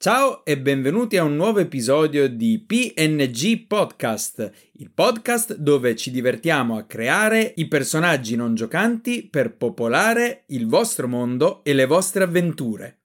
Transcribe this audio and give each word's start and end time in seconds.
Ciao 0.00 0.44
e 0.44 0.56
benvenuti 0.56 1.16
a 1.16 1.24
un 1.24 1.34
nuovo 1.34 1.58
episodio 1.58 2.28
di 2.28 2.64
PNG 2.64 3.66
Podcast, 3.66 4.48
il 4.74 4.92
podcast 4.94 5.56
dove 5.56 5.96
ci 5.96 6.12
divertiamo 6.12 6.76
a 6.76 6.84
creare 6.84 7.54
i 7.56 7.66
personaggi 7.66 8.36
non 8.36 8.54
giocanti 8.54 9.26
per 9.28 9.56
popolare 9.56 10.44
il 10.50 10.68
vostro 10.68 11.08
mondo 11.08 11.64
e 11.64 11.72
le 11.72 11.86
vostre 11.86 12.22
avventure. 12.22 12.98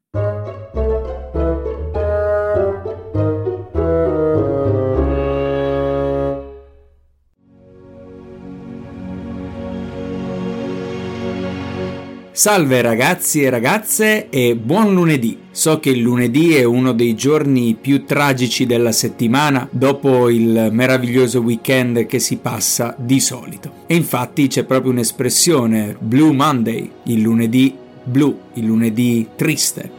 Salve 12.36 12.82
ragazzi 12.82 13.44
e 13.44 13.52
ragazze 13.52 14.28
e 14.32 14.56
buon 14.56 14.92
lunedì! 14.96 15.38
So 15.52 15.80
che 15.80 15.92
il 15.92 16.00
lunedì 16.00 16.56
è 16.56 16.64
uno 16.64 16.92
dei 16.92 17.14
giorni 17.14 17.78
più 17.80 18.06
tragici 18.06 18.66
della 18.66 18.92
settimana 18.92 19.68
dopo 19.70 20.32
il 20.32 20.70
meraviglioso 20.72 21.42
weekend 21.42 22.08
che 22.08 22.18
si 22.18 22.38
passa 22.38 22.96
di 22.98 23.20
solito. 23.20 23.84
E 23.86 23.94
infatti 23.94 24.48
c'è 24.48 24.64
proprio 24.64 24.92
un'espressione, 24.94 25.96
Blue 26.00 26.34
Monday, 26.34 26.90
il 27.04 27.22
lunedì 27.22 27.78
blu, 28.04 28.36
il 28.54 28.66
lunedì 28.66 29.28
triste. 29.36 29.92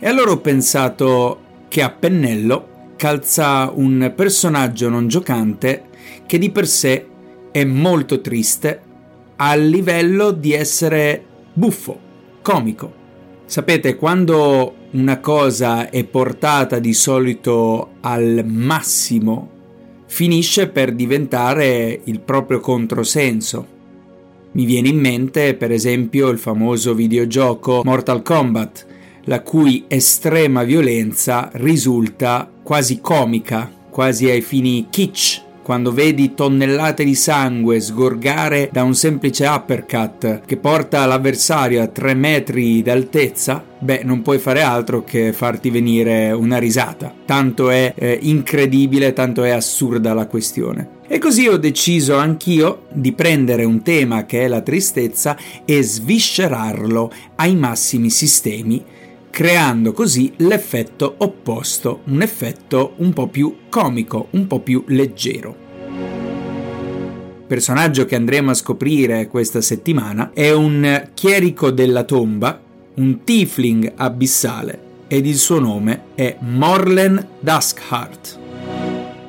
E 0.00 0.08
allora 0.08 0.32
ho 0.32 0.38
pensato 0.38 1.38
che 1.68 1.80
a 1.82 1.90
pennello 1.90 2.94
calza 2.96 3.70
un 3.72 4.12
personaggio 4.16 4.88
non 4.88 5.06
giocante 5.06 5.84
che 6.26 6.38
di 6.38 6.50
per 6.50 6.66
sé 6.66 7.06
è 7.52 7.62
molto 7.62 8.20
triste 8.20 8.90
a 9.44 9.54
livello 9.56 10.30
di 10.30 10.52
essere 10.52 11.20
buffo, 11.52 11.98
comico. 12.42 13.00
Sapete, 13.44 13.96
quando 13.96 14.74
una 14.92 15.18
cosa 15.18 15.90
è 15.90 16.04
portata 16.04 16.78
di 16.78 16.92
solito 16.94 17.94
al 18.02 18.44
massimo, 18.46 19.50
finisce 20.06 20.68
per 20.68 20.92
diventare 20.92 22.02
il 22.04 22.20
proprio 22.20 22.60
controsenso. 22.60 23.66
Mi 24.52 24.64
viene 24.64 24.90
in 24.90 25.00
mente, 25.00 25.54
per 25.54 25.72
esempio, 25.72 26.28
il 26.28 26.38
famoso 26.38 26.94
videogioco 26.94 27.80
Mortal 27.84 28.22
Kombat, 28.22 28.86
la 29.24 29.42
cui 29.42 29.86
estrema 29.88 30.62
violenza 30.62 31.50
risulta 31.54 32.48
quasi 32.62 33.00
comica, 33.00 33.68
quasi 33.90 34.30
ai 34.30 34.40
fini 34.40 34.86
kitsch 34.88 35.50
quando 35.62 35.92
vedi 35.92 36.34
tonnellate 36.34 37.04
di 37.04 37.14
sangue 37.14 37.80
sgorgare 37.80 38.68
da 38.72 38.82
un 38.82 38.94
semplice 38.94 39.46
uppercut 39.46 40.40
che 40.44 40.56
porta 40.56 41.06
l'avversario 41.06 41.82
a 41.82 41.86
3 41.86 42.14
metri 42.14 42.82
d'altezza, 42.82 43.64
beh, 43.78 44.02
non 44.04 44.22
puoi 44.22 44.38
fare 44.38 44.62
altro 44.62 45.04
che 45.04 45.32
farti 45.32 45.70
venire 45.70 46.32
una 46.32 46.58
risata. 46.58 47.14
Tanto 47.24 47.70
è 47.70 47.94
eh, 47.96 48.18
incredibile, 48.22 49.12
tanto 49.12 49.44
è 49.44 49.50
assurda 49.50 50.12
la 50.14 50.26
questione. 50.26 51.00
E 51.06 51.18
così 51.18 51.46
ho 51.46 51.58
deciso 51.58 52.16
anch'io 52.16 52.86
di 52.90 53.12
prendere 53.12 53.64
un 53.64 53.82
tema 53.82 54.24
che 54.24 54.44
è 54.44 54.48
la 54.48 54.62
tristezza 54.62 55.36
e 55.64 55.82
sviscerarlo 55.82 57.12
ai 57.36 57.54
massimi 57.54 58.08
sistemi 58.08 58.82
creando 59.32 59.92
così 59.92 60.30
l'effetto 60.36 61.14
opposto, 61.16 62.02
un 62.04 62.20
effetto 62.20 62.92
un 62.98 63.14
po' 63.14 63.28
più 63.28 63.60
comico, 63.70 64.26
un 64.32 64.46
po' 64.46 64.60
più 64.60 64.84
leggero. 64.88 65.56
Il 67.38 67.44
personaggio 67.46 68.04
che 68.04 68.14
andremo 68.14 68.50
a 68.50 68.54
scoprire 68.54 69.28
questa 69.28 69.62
settimana 69.62 70.32
è 70.34 70.52
un 70.52 71.08
chierico 71.14 71.70
della 71.70 72.04
tomba, 72.04 72.60
un 72.96 73.24
tiefling 73.24 73.94
abissale, 73.96 74.78
ed 75.08 75.24
il 75.24 75.38
suo 75.38 75.58
nome 75.58 76.02
è 76.14 76.36
Morlen 76.40 77.28
Duskheart. 77.40 78.41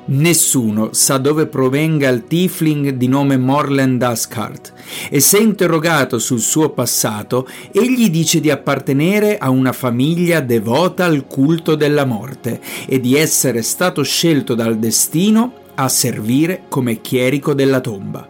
Nessuno 0.05 0.89
sa 0.91 1.17
dove 1.17 1.47
provenga 1.47 2.09
il 2.09 2.27
tiefling 2.27 2.89
di 2.89 3.07
nome 3.07 3.37
Morland 3.37 4.03
Duskart 4.03 4.73
e 5.09 5.21
se 5.21 5.37
interrogato 5.37 6.19
sul 6.19 6.41
suo 6.41 6.71
passato, 6.71 7.47
egli 7.71 8.09
dice 8.09 8.41
di 8.41 8.51
appartenere 8.51 9.37
a 9.37 9.49
una 9.49 9.71
famiglia 9.71 10.41
devota 10.41 11.05
al 11.05 11.25
culto 11.25 11.75
della 11.75 12.03
morte 12.03 12.59
e 12.85 12.99
di 12.99 13.15
essere 13.15 13.61
stato 13.61 14.03
scelto 14.03 14.55
dal 14.55 14.77
destino 14.77 15.53
a 15.75 15.87
servire 15.87 16.63
come 16.67 16.99
chierico 16.99 17.53
della 17.53 17.79
tomba. 17.79 18.27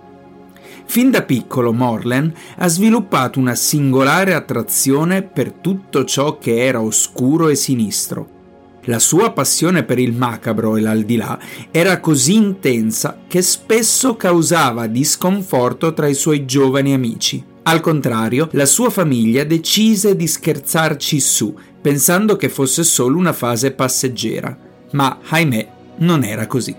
Fin 0.85 1.09
da 1.09 1.23
piccolo 1.23 1.73
Morlen 1.73 2.31
ha 2.57 2.67
sviluppato 2.67 3.39
una 3.39 3.56
singolare 3.56 4.35
attrazione 4.35 5.23
per 5.23 5.51
tutto 5.51 6.06
ciò 6.06 6.38
che 6.38 6.63
era 6.63 6.81
oscuro 6.81 7.50
e 7.50 7.56
sinistro 7.56 8.41
la 8.85 8.99
sua 8.99 9.31
passione 9.31 9.83
per 9.83 9.99
il 9.99 10.13
macabro 10.13 10.75
e 10.75 10.81
l'aldilà 10.81 11.39
era 11.71 11.99
così 11.99 12.35
intensa 12.35 13.19
che 13.27 13.41
spesso 13.41 14.16
causava 14.16 14.88
disconforto 14.88 15.94
tra 15.94 16.07
i 16.07 16.13
suoi 16.13 16.45
giovani 16.45 16.94
amici. 16.94 17.44
Al 17.63 17.79
contrario, 17.79 18.49
la 18.51 18.66
sua 18.66 18.89
famiglia 18.89 19.45
decise 19.45 20.16
di 20.17 20.27
scherzarci 20.27 21.19
su, 21.19 21.57
pensando 21.81 22.35
che 22.35 22.49
fosse 22.49 22.83
solo 22.83 23.17
una 23.17 23.31
fase 23.31 23.71
passeggera. 23.71 24.57
Ma, 24.91 25.19
ahimè, 25.25 25.67
non 26.00 26.23
era 26.23 26.45
così. 26.45 26.75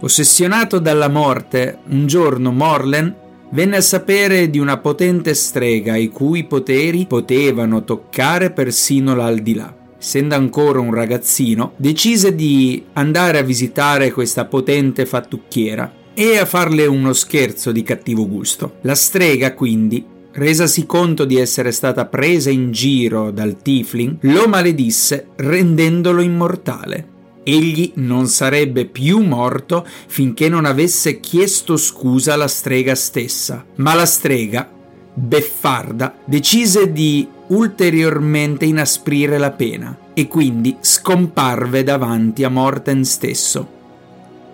Ossessionato 0.00 0.78
dalla 0.78 1.08
morte, 1.08 1.78
un 1.88 2.06
giorno 2.06 2.52
Morlen 2.52 3.14
venne 3.50 3.76
a 3.76 3.80
sapere 3.80 4.50
di 4.50 4.58
una 4.58 4.78
potente 4.78 5.34
strega 5.34 5.96
i 5.96 6.08
cui 6.08 6.44
poteri 6.44 7.06
potevano 7.06 7.84
toccare 7.84 8.50
persino 8.50 9.14
l'aldilà. 9.14 9.74
Essendo 9.98 10.34
ancora 10.34 10.78
un 10.78 10.92
ragazzino, 10.92 11.72
decise 11.76 12.34
di 12.34 12.84
andare 12.92 13.38
a 13.38 13.42
visitare 13.42 14.12
questa 14.12 14.44
potente 14.44 15.06
fattucchiera 15.06 15.92
e 16.14 16.38
a 16.38 16.44
farle 16.44 16.86
uno 16.86 17.12
scherzo 17.12 17.72
di 17.72 17.82
cattivo 17.82 18.28
gusto. 18.28 18.76
La 18.82 18.94
strega, 18.94 19.54
quindi, 19.54 20.04
resasi 20.32 20.86
conto 20.86 21.24
di 21.24 21.36
essere 21.36 21.72
stata 21.72 22.06
presa 22.06 22.50
in 22.50 22.70
giro 22.72 23.30
dal 23.30 23.60
Tiflin, 23.60 24.18
lo 24.20 24.46
maledisse 24.46 25.28
rendendolo 25.36 26.20
immortale. 26.20 27.14
Egli 27.48 27.92
non 27.94 28.26
sarebbe 28.26 28.86
più 28.86 29.20
morto 29.20 29.86
finché 30.08 30.48
non 30.48 30.64
avesse 30.64 31.20
chiesto 31.20 31.76
scusa 31.76 32.32
alla 32.32 32.48
strega 32.48 32.96
stessa. 32.96 33.64
Ma 33.76 33.94
la 33.94 34.04
strega, 34.04 34.68
beffarda, 35.14 36.16
decise 36.24 36.90
di 36.90 37.24
ulteriormente 37.48 38.64
inasprire 38.64 39.38
la 39.38 39.52
pena 39.52 39.96
e 40.12 40.26
quindi 40.26 40.76
scomparve 40.80 41.84
davanti 41.84 42.42
a 42.42 42.48
Morten 42.48 43.04
stesso. 43.04 43.74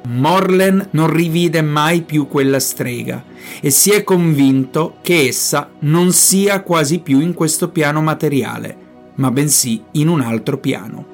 Morlen 0.08 0.88
non 0.90 1.10
rivide 1.10 1.62
mai 1.62 2.02
più 2.02 2.28
quella 2.28 2.60
strega 2.60 3.24
e 3.62 3.70
si 3.70 3.90
è 3.90 4.04
convinto 4.04 4.96
che 5.00 5.28
essa 5.28 5.70
non 5.78 6.12
sia 6.12 6.60
quasi 6.60 6.98
più 6.98 7.20
in 7.20 7.32
questo 7.32 7.70
piano 7.70 8.02
materiale, 8.02 8.76
ma 9.14 9.30
bensì 9.30 9.82
in 9.92 10.08
un 10.08 10.20
altro 10.20 10.58
piano. 10.58 11.11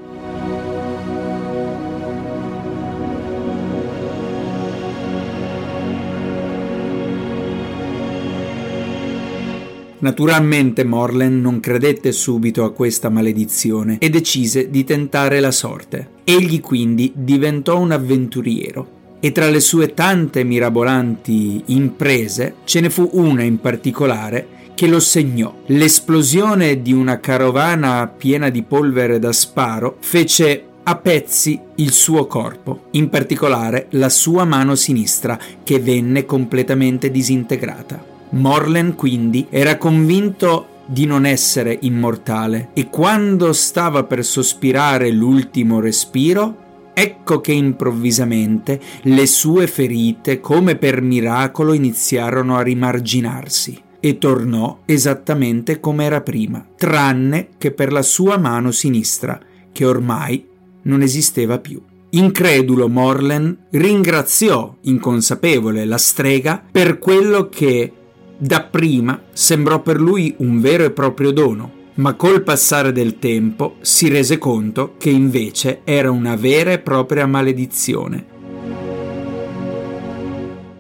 Naturalmente 10.01 10.85
Morlen 10.85 11.41
non 11.41 11.59
credette 11.59 12.13
subito 12.13 12.63
a 12.63 12.73
questa 12.73 13.09
maledizione 13.09 13.99
e 13.99 14.11
decise 14.11 14.71
di 14.71 14.85
tentare 14.85 15.41
la 15.41 15.51
sorte. 15.51 16.11
Egli 16.23 16.61
quindi 16.61 17.13
diventò 17.17 17.81
un 17.81 17.91
avventuriero 17.91 18.97
e 19.21 19.33
tra 19.33 19.49
le 19.49 19.59
sue 19.59 19.95
tante 19.95 20.45
mirabolanti 20.45 21.65
imprese 21.67 22.57
ce 22.65 22.81
ne 22.81 22.91
fu 22.91 23.09
una 23.15 23.43
in 23.43 23.59
particolare 23.59 24.47
che 24.77 24.87
lo 24.87 25.01
segnò. 25.01 25.53
L'esplosione 25.67 26.81
di 26.81 26.93
una 26.93 27.19
carovana 27.19 28.07
piena 28.07 28.49
di 28.51 28.63
polvere 28.63 29.19
da 29.19 29.33
sparo 29.33 29.97
fece 29.99 30.63
a 30.85 30.95
pezzi 30.95 31.61
il 31.75 31.91
suo 31.91 32.27
corpo, 32.29 32.85
in 32.93 33.09
particolare 33.09 33.89
la 33.91 34.09
sua 34.09 34.45
mano 34.45 34.77
sinistra 34.77 35.37
che 35.65 35.81
venne 35.81 36.25
completamente 36.25 37.11
disintegrata. 37.11 38.17
Morlen 38.31 38.95
quindi 38.95 39.47
era 39.51 39.77
convinto 39.79 40.77
di 40.87 41.05
non 41.05 41.27
essere 41.27 41.79
immortale 41.83 42.71
e 42.73 42.89
quando 42.89 43.53
stava 43.53 44.05
per 44.05 44.25
sospirare 44.25 45.11
l'ultimo 45.11 45.81
respiro, 45.81 46.93
ecco 46.95 47.41
che 47.41 47.53
improvvisamente 47.53 48.81
le 49.03 49.27
sue 49.27 49.67
ferite, 49.67 50.41
come 50.41 50.77
per 50.77 51.03
miracolo, 51.03 51.75
iniziarono 51.75 52.57
a 52.57 52.63
rimarginarsi 52.63 53.83
e 54.01 54.19
tornò 54.19 54.81
esattamente 54.85 55.81
come 55.81 56.05
era 56.05 56.23
prima, 56.23 56.67
tranne 56.77 57.49
che 57.59 57.73
per 57.73 57.93
la 57.93 58.03
sua 58.03 58.39
mano 58.39 58.71
sinistra, 58.71 59.39
che 59.71 59.85
ormai 59.85 60.47
non 60.83 61.03
esisteva 61.03 61.59
più. 61.59 61.81
Incredulo 62.11 62.89
Morlen 62.89 63.67
ringraziò, 63.71 64.75
inconsapevole, 64.83 65.85
la 65.85 65.99
strega 65.99 66.63
per 66.71 66.99
quello 66.99 67.51
che 67.51 67.93
Dapprima 68.41 69.21
sembrò 69.33 69.81
per 69.83 70.01
lui 70.01 70.33
un 70.39 70.61
vero 70.61 70.85
e 70.85 70.93
proprio 70.93 71.33
dono, 71.33 71.73
ma 71.95 72.15
col 72.15 72.45
passare 72.45 72.93
del 72.93 73.19
tempo 73.19 73.75
si 73.81 74.09
rese 74.09 74.39
conto 74.39 74.95
che 74.97 75.11
invece 75.11 75.81
era 75.83 76.13
una 76.13 76.37
vera 76.37 76.71
e 76.71 76.79
propria 76.79 77.27
maledizione. 77.27 78.25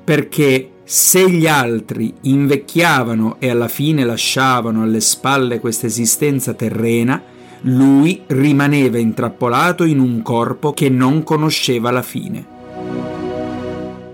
Perché 0.04 0.70
se 0.84 1.28
gli 1.28 1.48
altri 1.48 2.14
invecchiavano 2.22 3.36
e 3.40 3.50
alla 3.50 3.66
fine 3.66 4.04
lasciavano 4.04 4.84
alle 4.84 5.00
spalle 5.00 5.58
questa 5.58 5.86
esistenza 5.86 6.54
terrena, 6.54 7.20
lui 7.62 8.22
rimaneva 8.28 8.98
intrappolato 8.98 9.82
in 9.82 9.98
un 9.98 10.22
corpo 10.22 10.72
che 10.72 10.88
non 10.88 11.24
conosceva 11.24 11.90
la 11.90 12.02
fine. 12.02 12.46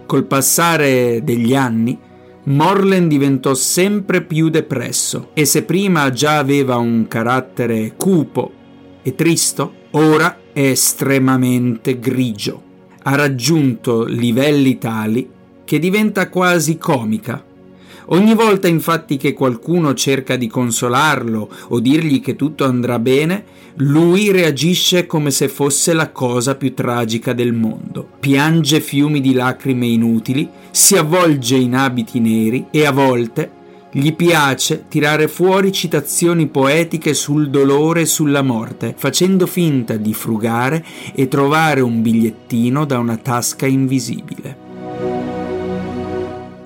Col 0.06 0.24
passare 0.24 1.22
degli 1.22 1.54
anni, 1.54 1.98
Morlen 2.46 3.08
diventò 3.08 3.54
sempre 3.54 4.22
più 4.22 4.50
depresso 4.50 5.30
e 5.32 5.46
se 5.46 5.62
prima 5.62 6.10
già 6.10 6.38
aveva 6.38 6.76
un 6.76 7.08
carattere 7.08 7.94
cupo 7.96 8.52
e 9.02 9.14
tristo, 9.14 9.72
ora 9.92 10.38
è 10.52 10.60
estremamente 10.60 11.98
grigio. 11.98 12.62
Ha 13.04 13.14
raggiunto 13.14 14.04
livelli 14.04 14.76
tali 14.76 15.28
che 15.64 15.78
diventa 15.78 16.28
quasi 16.28 16.76
comica 16.76 17.42
Ogni 18.08 18.34
volta 18.34 18.68
infatti 18.68 19.16
che 19.16 19.32
qualcuno 19.32 19.94
cerca 19.94 20.36
di 20.36 20.46
consolarlo 20.46 21.48
o 21.68 21.80
dirgli 21.80 22.20
che 22.20 22.36
tutto 22.36 22.64
andrà 22.64 22.98
bene, 22.98 23.44
lui 23.76 24.30
reagisce 24.30 25.06
come 25.06 25.30
se 25.30 25.48
fosse 25.48 25.94
la 25.94 26.10
cosa 26.10 26.54
più 26.54 26.74
tragica 26.74 27.32
del 27.32 27.52
mondo. 27.52 28.06
Piange 28.20 28.80
fiumi 28.80 29.20
di 29.20 29.32
lacrime 29.32 29.86
inutili, 29.86 30.48
si 30.70 30.96
avvolge 30.96 31.56
in 31.56 31.74
abiti 31.74 32.20
neri 32.20 32.66
e 32.70 32.84
a 32.84 32.92
volte 32.92 33.62
gli 33.90 34.12
piace 34.12 34.86
tirare 34.88 35.28
fuori 35.28 35.70
citazioni 35.70 36.48
poetiche 36.48 37.14
sul 37.14 37.48
dolore 37.48 38.02
e 38.02 38.06
sulla 38.06 38.42
morte, 38.42 38.92
facendo 38.96 39.46
finta 39.46 39.96
di 39.96 40.12
frugare 40.12 40.84
e 41.14 41.28
trovare 41.28 41.80
un 41.80 42.02
bigliettino 42.02 42.84
da 42.84 42.98
una 42.98 43.16
tasca 43.16 43.66
invisibile. 43.66 44.63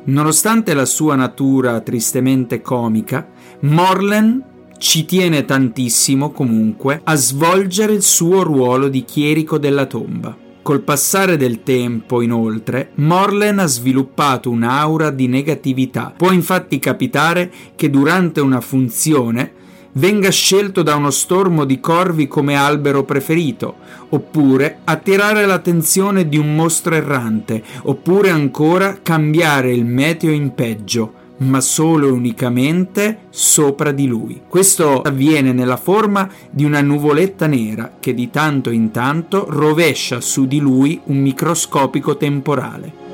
Nonostante 0.08 0.72
la 0.72 0.86
sua 0.86 1.16
natura 1.16 1.80
tristemente 1.80 2.62
comica, 2.62 3.28
Morlen 3.60 4.42
ci 4.78 5.04
tiene 5.04 5.44
tantissimo 5.44 6.30
comunque 6.30 7.02
a 7.04 7.14
svolgere 7.14 7.92
il 7.92 8.00
suo 8.00 8.42
ruolo 8.42 8.88
di 8.88 9.04
chierico 9.04 9.58
della 9.58 9.84
tomba. 9.84 10.34
Col 10.62 10.80
passare 10.80 11.36
del 11.36 11.62
tempo, 11.62 12.22
inoltre, 12.22 12.92
Morlen 12.94 13.58
ha 13.58 13.66
sviluppato 13.66 14.48
un'aura 14.48 15.10
di 15.10 15.28
negatività. 15.28 16.14
Può 16.16 16.30
infatti 16.30 16.78
capitare 16.78 17.52
che 17.76 17.90
durante 17.90 18.40
una 18.40 18.62
funzione 18.62 19.52
venga 19.98 20.30
scelto 20.30 20.82
da 20.82 20.94
uno 20.94 21.10
stormo 21.10 21.64
di 21.64 21.80
corvi 21.80 22.28
come 22.28 22.54
albero 22.54 23.04
preferito, 23.04 23.76
oppure 24.10 24.78
attirare 24.84 25.44
l'attenzione 25.44 26.28
di 26.28 26.38
un 26.38 26.54
mostro 26.54 26.94
errante, 26.94 27.62
oppure 27.82 28.30
ancora 28.30 28.98
cambiare 29.02 29.72
il 29.72 29.84
meteo 29.84 30.30
in 30.30 30.54
peggio, 30.54 31.12
ma 31.38 31.60
solo 31.60 32.06
e 32.06 32.10
unicamente 32.10 33.18
sopra 33.30 33.90
di 33.90 34.06
lui. 34.06 34.42
Questo 34.48 35.02
avviene 35.02 35.52
nella 35.52 35.76
forma 35.76 36.28
di 36.50 36.64
una 36.64 36.80
nuvoletta 36.80 37.46
nera 37.46 37.96
che 37.98 38.14
di 38.14 38.30
tanto 38.30 38.70
in 38.70 38.90
tanto 38.90 39.46
rovescia 39.48 40.20
su 40.20 40.46
di 40.46 40.58
lui 40.58 41.00
un 41.04 41.18
microscopico 41.18 42.16
temporale. 42.16 43.07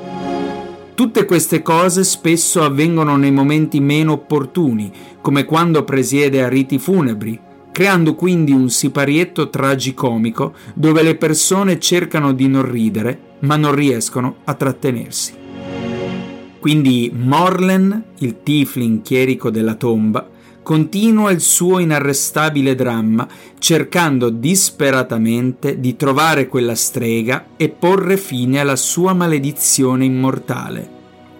Tutte 0.95 1.25
queste 1.25 1.61
cose 1.61 2.05
spesso 2.05 2.63
avvengono 2.63 3.17
nei 3.17 3.31
momenti 3.31 3.81
meno 3.81 4.13
opportuni, 4.13 4.89
come 5.19 5.43
quando 5.43 5.83
presiede 5.83 6.41
a 6.41 6.47
riti 6.47 6.79
funebri, 6.79 7.37
creando 7.73 8.15
quindi 8.15 8.53
un 8.53 8.69
siparietto 8.69 9.49
tragicomico 9.49 10.53
dove 10.73 11.03
le 11.03 11.15
persone 11.15 11.81
cercano 11.81 12.31
di 12.31 12.47
non 12.47 12.71
ridere, 12.71 13.19
ma 13.39 13.57
non 13.57 13.75
riescono 13.75 14.37
a 14.45 14.53
trattenersi. 14.53 15.33
Quindi 16.61 17.11
Morlen, 17.13 18.03
il 18.19 18.41
tifling 18.41 19.01
chierico 19.01 19.49
della 19.49 19.75
tomba, 19.75 20.25
continua 20.65 21.29
il 21.29 21.41
suo 21.41 21.77
inarrestabile 21.77 22.73
dramma, 22.73 23.27
cercando 23.59 24.31
disperatamente 24.31 25.79
di 25.79 25.95
trovare 25.95 26.47
quella 26.47 26.73
strega 26.73 27.49
e 27.55 27.69
porre 27.69 28.17
fine 28.17 28.59
alla 28.59 28.75
sua 28.75 29.13
maledizione 29.13 30.05
immortale. 30.05 30.89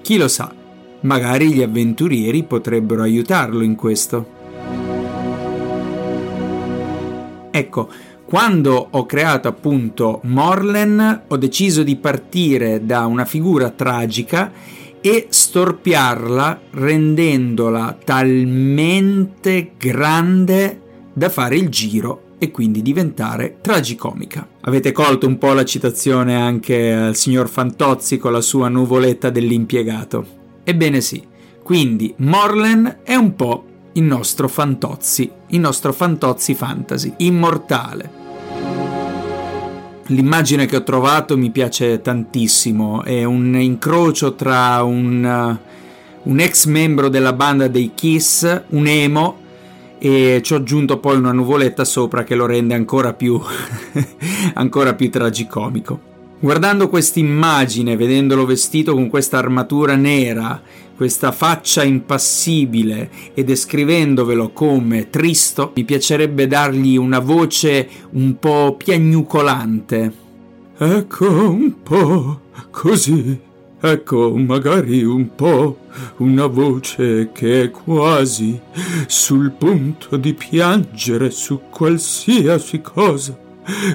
Chi 0.04 0.18
lo 0.18 0.28
sa, 0.28 0.54
magari 1.02 1.54
gli 1.54 1.64
avventurieri 1.64 2.44
potrebbero 2.44 3.02
aiutarlo 3.02 3.64
in 3.64 3.74
questo. 3.74 4.28
Ecco, 7.50 7.90
quando 8.26 8.88
ho 8.92 9.06
creato 9.08 9.48
appunto 9.48 10.20
Morlen 10.26 11.24
ho 11.28 11.38
deciso 11.38 11.82
di 11.82 11.96
partire 11.96 12.86
da 12.86 13.08
una 13.08 13.26
figura 13.26 13.72
tragica 13.72 14.52
e 15.06 15.28
storpiarla 15.30 16.62
rendendola 16.72 17.96
talmente 18.04 19.74
grande 19.78 20.82
da 21.14 21.30
fare 21.30 21.58
il 21.58 21.70
giro 21.70 22.34
e 22.40 22.50
quindi 22.50 22.82
diventare 22.82 23.58
tragicomica. 23.62 24.48
Avete 24.62 24.92
colto 24.92 25.28
un 25.28 25.38
po' 25.38 25.54
la 25.54 25.64
citazione 25.64 26.36
anche 26.36 26.92
al 26.92 27.16
signor 27.16 27.50
Fantozzi 27.50 28.18
con 28.18 28.32
la 28.32 28.42
sua 28.42 28.68
nuvoletta 28.68 29.30
dell'impiegato. 29.30 30.26
Ebbene 30.64 31.02
sì, 31.02 31.24
quindi 31.62 32.12
Morlen 32.18 33.02
è 33.04 33.14
un 33.14 33.36
po' 33.36 33.64
il 33.94 34.04
nostro 34.04 34.48
Fantozzi, 34.48 35.30
il 35.50 35.60
nostro 35.60 35.94
Fantozzi 35.94 36.56
fantasy, 36.56 37.14
immortale. 37.18 38.25
L'immagine 40.10 40.68
che 40.68 40.76
ho 40.76 40.84
trovato 40.84 41.36
mi 41.36 41.50
piace 41.50 42.00
tantissimo, 42.00 43.04
è 43.04 43.24
un 43.24 43.60
incrocio 43.60 44.36
tra 44.36 44.84
un, 44.84 45.24
uh, 45.24 46.30
un 46.30 46.40
ex 46.40 46.66
membro 46.66 47.10
della 47.10 47.34
banda 47.34 47.68
dei 47.68 47.92
Kiss, 47.96 48.62
un 48.70 48.86
emo, 48.86 49.38
e 49.98 50.42
ci 50.44 50.54
ho 50.54 50.58
aggiunto 50.58 51.00
poi 51.00 51.18
una 51.18 51.32
nuvoletta 51.32 51.84
sopra 51.84 52.24
che 52.24 52.36
lo 52.36 52.46
rende 52.46 52.76
ancora 52.76 53.14
più, 53.14 53.42
ancora 54.54 54.94
più 54.94 55.10
tragicomico. 55.10 56.00
Guardando 56.38 56.88
questa 56.88 57.18
immagine, 57.20 57.96
vedendolo 57.96 58.46
vestito 58.46 58.94
con 58.94 59.10
questa 59.10 59.40
armatura 59.40 59.96
nera, 59.96 60.62
questa 60.96 61.32
faccia 61.32 61.84
impassibile 61.84 63.10
e 63.34 63.44
descrivendovelo 63.44 64.50
come 64.52 65.10
tristo, 65.10 65.72
mi 65.76 65.84
piacerebbe 65.84 66.48
dargli 66.48 66.96
una 66.96 67.20
voce 67.20 67.88
un 68.12 68.40
po' 68.40 68.76
piagnucolante. 68.78 70.14
Ecco 70.78 71.26
un 71.26 71.84
po' 71.84 72.42
così, 72.72 73.40
ecco 73.80 74.36
magari 74.38 75.04
un 75.04 75.36
po' 75.36 75.80
una 76.18 76.46
voce 76.48 77.30
che 77.34 77.64
è 77.64 77.72
quasi 77.72 78.60
sul 79.08 79.52
punto 79.52 80.18
di 80.18 80.34
piangere 80.34 81.30
su 81.30 81.62
qualsiasi 81.70 82.82
cosa 82.82 83.38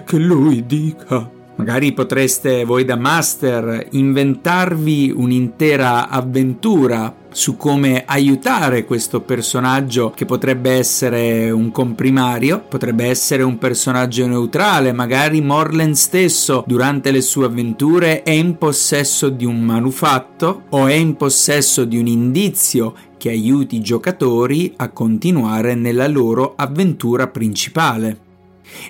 che 0.05 0.19
lui 0.19 0.65
dica. 0.67 1.40
Magari 1.61 1.93
potreste 1.93 2.65
voi 2.65 2.87
da 2.87 2.97
master 2.97 3.89
inventarvi 3.91 5.13
un'intera 5.15 6.09
avventura 6.09 7.15
su 7.33 7.59
come 7.59 8.05
aiutare 8.07 8.87
questo 8.87 9.21
personaggio 9.21 10.11
che 10.17 10.25
potrebbe 10.25 10.71
essere 10.71 11.51
un 11.51 11.71
comprimario, 11.71 12.65
potrebbe 12.67 13.05
essere 13.05 13.43
un 13.43 13.59
personaggio 13.59 14.27
neutrale, 14.27 14.93
magari 14.93 15.43
Morland 15.43 15.93
stesso 15.93 16.65
durante 16.67 17.11
le 17.11 17.21
sue 17.21 17.45
avventure 17.45 18.23
è 18.23 18.31
in 18.31 18.57
possesso 18.57 19.29
di 19.29 19.45
un 19.45 19.61
manufatto 19.61 20.63
o 20.71 20.87
è 20.87 20.95
in 20.95 21.15
possesso 21.17 21.85
di 21.85 21.99
un 21.99 22.07
indizio 22.07 22.95
che 23.19 23.29
aiuti 23.29 23.77
i 23.77 23.83
giocatori 23.83 24.73
a 24.79 24.89
continuare 24.89 25.75
nella 25.75 26.09
loro 26.09 26.55
avventura 26.57 27.27
principale 27.27 28.29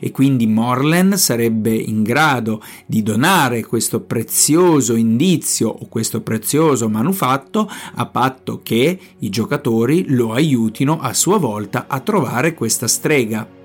e 0.01 0.11
quindi 0.11 0.47
Morlen 0.47 1.17
sarebbe 1.17 1.75
in 1.75 2.03
grado 2.03 2.63
di 2.87 3.03
donare 3.03 3.65
questo 3.65 4.01
prezioso 4.01 4.95
indizio 4.95 5.69
o 5.69 5.87
questo 5.89 6.21
prezioso 6.21 6.89
manufatto 6.89 7.71
a 7.95 8.07
patto 8.07 8.61
che 8.63 8.99
i 9.19 9.29
giocatori 9.29 10.05
lo 10.09 10.33
aiutino 10.33 11.01
a 11.01 11.13
sua 11.13 11.39
volta 11.39 11.87
a 11.89 12.01
trovare 12.01 12.55
questa 12.55 12.89
strega. 12.89 13.59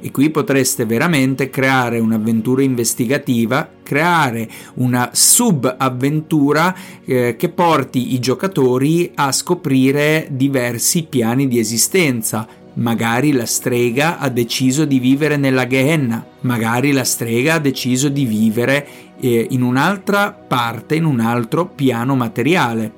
E 0.00 0.10
qui 0.10 0.30
potreste 0.30 0.84
veramente 0.84 1.48
creare 1.48 1.98
un'avventura 1.98 2.62
investigativa, 2.62 3.68
creare 3.82 4.48
una 4.74 5.10
subavventura 5.12 6.74
eh, 7.04 7.36
che 7.36 7.48
porti 7.48 8.12
i 8.14 8.18
giocatori 8.18 9.10
a 9.14 9.32
scoprire 9.32 10.28
diversi 10.30 11.04
piani 11.04 11.48
di 11.48 11.58
esistenza, 11.58 12.46
Magari 12.78 13.32
la 13.32 13.44
strega 13.44 14.18
ha 14.18 14.28
deciso 14.28 14.84
di 14.84 15.00
vivere 15.00 15.36
nella 15.36 15.66
Gehenna, 15.66 16.24
magari 16.42 16.92
la 16.92 17.02
strega 17.02 17.54
ha 17.54 17.58
deciso 17.58 18.08
di 18.08 18.24
vivere 18.24 18.86
eh, 19.18 19.48
in 19.50 19.62
un'altra 19.62 20.32
parte, 20.32 20.94
in 20.94 21.04
un 21.04 21.18
altro 21.18 21.66
piano 21.66 22.14
materiale. 22.14 22.92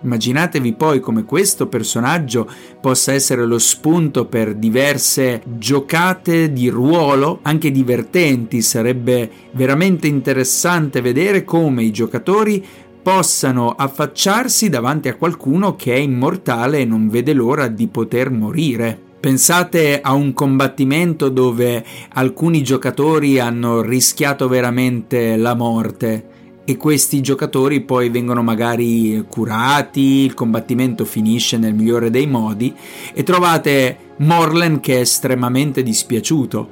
Immaginatevi 0.00 0.72
poi 0.72 1.00
come 1.00 1.24
questo 1.24 1.66
personaggio 1.66 2.50
possa 2.80 3.12
essere 3.12 3.44
lo 3.44 3.58
spunto 3.58 4.24
per 4.24 4.54
diverse 4.54 5.42
giocate 5.44 6.50
di 6.50 6.68
ruolo, 6.68 7.40
anche 7.42 7.70
divertenti. 7.70 8.62
Sarebbe 8.62 9.30
veramente 9.50 10.06
interessante 10.06 11.02
vedere 11.02 11.44
come 11.44 11.82
i 11.82 11.90
giocatori 11.90 12.64
possano 13.02 13.72
affacciarsi 13.72 14.70
davanti 14.70 15.08
a 15.08 15.16
qualcuno 15.16 15.76
che 15.76 15.92
è 15.94 15.98
immortale 15.98 16.78
e 16.78 16.84
non 16.86 17.10
vede 17.10 17.34
l'ora 17.34 17.68
di 17.68 17.86
poter 17.86 18.30
morire. 18.30 19.05
Pensate 19.26 20.00
a 20.00 20.12
un 20.12 20.32
combattimento 20.34 21.28
dove 21.30 21.84
alcuni 22.10 22.62
giocatori 22.62 23.40
hanno 23.40 23.80
rischiato 23.80 24.46
veramente 24.46 25.36
la 25.36 25.56
morte 25.56 26.62
e 26.64 26.76
questi 26.76 27.20
giocatori 27.22 27.80
poi 27.80 28.08
vengono 28.08 28.44
magari 28.44 29.24
curati, 29.28 30.00
il 30.00 30.34
combattimento 30.34 31.04
finisce 31.04 31.58
nel 31.58 31.74
migliore 31.74 32.08
dei 32.08 32.28
modi 32.28 32.72
e 33.12 33.24
trovate 33.24 33.98
Morlen 34.18 34.78
che 34.78 34.98
è 34.98 35.00
estremamente 35.00 35.82
dispiaciuto. 35.82 36.68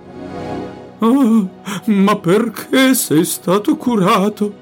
Oh, 1.01 1.49
ma 1.87 2.17
perché 2.19 2.95
sei 2.95 3.25
stato 3.25 3.77
curato? 3.77 4.55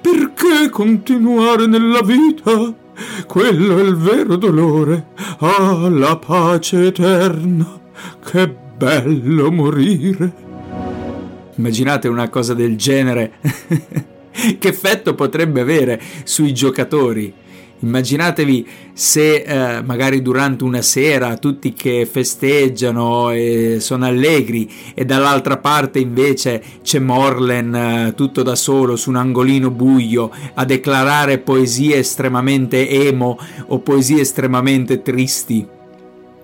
Perché 0.00 0.68
continuare 0.70 1.66
nella 1.66 2.02
vita? 2.02 2.89
Quello 3.26 3.78
è 3.78 3.82
il 3.82 3.96
vero 3.96 4.36
dolore. 4.36 5.08
Ah, 5.38 5.88
la 5.88 6.16
pace 6.16 6.86
eterna. 6.86 7.80
Che 8.24 8.54
bello 8.76 9.50
morire. 9.50 10.32
Immaginate 11.56 12.08
una 12.08 12.28
cosa 12.28 12.54
del 12.54 12.76
genere. 12.76 13.32
che 14.58 14.68
effetto 14.68 15.14
potrebbe 15.14 15.60
avere 15.60 16.00
sui 16.24 16.54
giocatori? 16.54 17.32
Immaginatevi 17.82 18.66
se 18.92 19.36
eh, 19.36 19.82
magari 19.82 20.20
durante 20.20 20.64
una 20.64 20.82
sera 20.82 21.38
tutti 21.38 21.72
che 21.72 22.06
festeggiano 22.10 23.30
e 23.30 23.78
sono 23.80 24.04
allegri 24.04 24.70
e 24.94 25.06
dall'altra 25.06 25.56
parte 25.56 25.98
invece 25.98 26.62
c'è 26.82 26.98
Morlen 26.98 27.74
eh, 27.74 28.12
tutto 28.14 28.42
da 28.42 28.54
solo 28.54 28.96
su 28.96 29.08
un 29.08 29.16
angolino 29.16 29.70
buio 29.70 30.30
a 30.54 30.64
declarare 30.66 31.38
poesie 31.38 31.96
estremamente 31.96 32.86
emo 32.88 33.38
o 33.68 33.78
poesie 33.78 34.20
estremamente 34.20 35.00
tristi. 35.00 35.66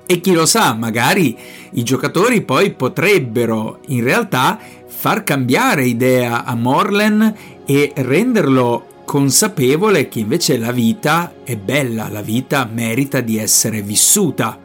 E 0.09 0.21
chi 0.21 0.33
lo 0.33 0.47
sa, 0.47 0.73
magari 0.73 1.37
i 1.73 1.83
giocatori 1.83 2.43
poi 2.43 2.73
potrebbero 2.73 3.81
in 3.89 4.03
realtà 4.05 4.59
far 4.87 5.25
cambiare 5.25 5.85
idea 5.85 6.45
a 6.45 6.55
Morlen 6.55 7.35
e 7.67 7.93
renderlo 7.97 8.95
consapevole 9.07 10.09
che 10.09 10.19
invece 10.19 10.59
la 10.59 10.73
vita 10.73 11.33
è 11.45 11.57
bella, 11.57 12.09
la 12.09 12.21
vita 12.21 12.69
merita 12.71 13.23
di 13.23 13.39
essere 13.39 13.81
vissuta. 13.81 14.59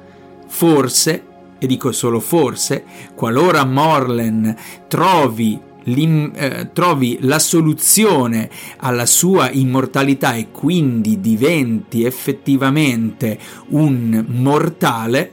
Forse, 0.48 1.24
e 1.58 1.68
dico 1.68 1.94
solo 1.94 2.20
forse, 2.20 2.84
qualora 3.16 3.64
Morlen 3.64 4.54
trovi 4.90 5.70
eh, 5.84 6.70
trovi 6.74 7.18
la 7.22 7.40
soluzione 7.40 8.50
alla 8.78 9.08
sua 9.08 9.50
immortalità 9.50 10.34
e 10.34 10.52
quindi 10.52 11.20
diventi 11.20 12.04
effettivamente 12.04 13.40
un 13.70 14.26
mortale, 14.28 15.32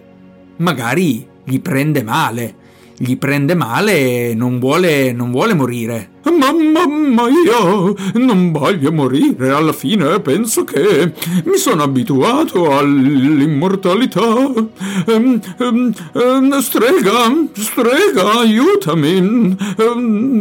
magari 0.57 1.27
gli 1.45 1.61
prende 1.61 2.03
male 2.03 2.58
gli 3.01 3.17
prende 3.17 3.55
male 3.55 4.31
e 4.31 4.35
non 4.35 4.59
vuole, 4.59 5.13
non 5.13 5.31
vuole 5.31 5.55
morire. 5.55 6.17
Mamma 6.25 6.85
mia, 6.87 7.95
non 8.15 8.53
voglio 8.53 8.93
morire. 8.93 9.51
Alla 9.51 9.73
fine 9.73 10.21
penso 10.21 10.65
che 10.65 11.13
mi 11.45 11.57
sono 11.57 11.85
abituato 11.85 12.77
all'immortalità. 12.77 14.27
Um, 14.27 15.41
um, 15.59 15.93
um, 16.13 16.59
strega, 16.59 17.33
strega, 17.55 18.39
aiutami. 18.41 19.57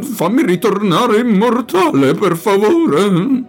fammi 0.01 0.43
ritornare 0.45 1.19
immortale, 1.19 2.13
per 2.13 2.35
favore. 2.35 3.43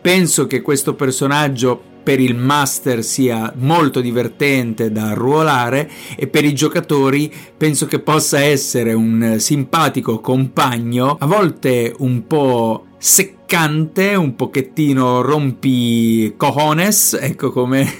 Penso 0.00 0.46
che 0.46 0.62
questo 0.62 0.94
personaggio 0.94 1.92
per 2.04 2.20
il 2.20 2.36
master 2.36 3.02
sia 3.02 3.52
molto 3.56 4.00
divertente 4.00 4.92
da 4.92 5.08
arruolare 5.08 5.90
e 6.16 6.28
per 6.28 6.44
i 6.44 6.54
giocatori 6.54 7.32
penso 7.56 7.86
che 7.86 7.98
possa 7.98 8.40
essere 8.40 8.92
un 8.92 9.36
simpatico 9.38 10.20
compagno, 10.20 11.16
a 11.18 11.26
volte 11.26 11.94
un 11.98 12.26
po' 12.26 12.84
seccante, 12.98 14.14
un 14.14 14.36
pochettino 14.36 15.22
rompi 15.22 16.34
cojones, 16.36 17.18
ecco 17.20 17.50
come 17.50 17.90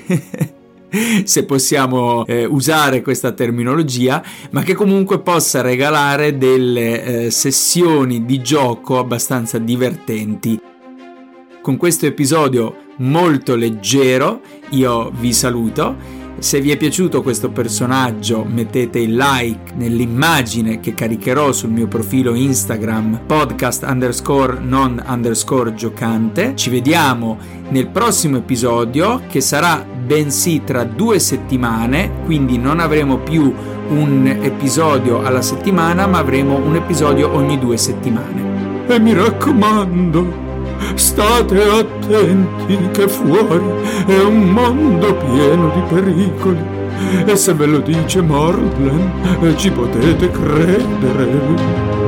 se 1.24 1.44
possiamo 1.44 2.24
eh, 2.26 2.44
usare 2.44 3.02
questa 3.02 3.32
terminologia, 3.32 4.22
ma 4.50 4.62
che 4.62 4.74
comunque 4.74 5.20
possa 5.20 5.60
regalare 5.60 6.36
delle 6.36 7.04
eh, 7.24 7.30
sessioni 7.30 8.24
di 8.24 8.40
gioco 8.42 8.98
abbastanza 8.98 9.58
divertenti. 9.58 10.72
Con 11.64 11.78
questo 11.78 12.04
episodio 12.04 12.76
molto 12.96 13.56
leggero. 13.56 14.42
Io 14.72 15.10
vi 15.18 15.32
saluto. 15.32 15.96
Se 16.38 16.60
vi 16.60 16.70
è 16.70 16.76
piaciuto 16.76 17.22
questo 17.22 17.48
personaggio 17.48 18.44
mettete 18.44 18.98
il 18.98 19.16
like 19.16 19.72
nell'immagine 19.74 20.78
che 20.78 20.92
caricherò 20.92 21.52
sul 21.52 21.70
mio 21.70 21.86
profilo 21.86 22.34
Instagram 22.34 23.22
podcast 23.24 23.82
underscore 23.84 24.58
non 24.60 25.02
underscore 25.06 25.72
giocante. 25.72 26.52
Ci 26.54 26.68
vediamo 26.68 27.38
nel 27.70 27.88
prossimo 27.88 28.36
episodio 28.36 29.22
che 29.26 29.40
sarà 29.40 29.82
bensì 29.82 30.60
tra 30.64 30.84
due 30.84 31.18
settimane, 31.18 32.24
quindi 32.26 32.58
non 32.58 32.78
avremo 32.78 33.20
più 33.20 33.50
un 33.88 34.26
episodio 34.26 35.22
alla 35.22 35.40
settimana 35.40 36.06
ma 36.06 36.18
avremo 36.18 36.58
un 36.58 36.74
episodio 36.74 37.32
ogni 37.32 37.58
due 37.58 37.78
settimane. 37.78 38.84
E 38.86 39.00
mi 39.00 39.14
raccomando 39.14 40.43
State 40.94 41.62
attenti 41.62 42.78
che 42.92 43.08
fuori 43.08 43.64
è 44.06 44.20
un 44.20 44.50
mondo 44.50 45.14
pieno 45.14 45.70
di 45.74 45.94
pericoli. 45.94 46.72
E 47.26 47.36
se 47.36 47.52
ve 47.54 47.66
lo 47.66 47.78
dice 47.78 48.20
Morland, 48.20 49.56
ci 49.56 49.70
potete 49.70 50.30
credere. 50.30 52.03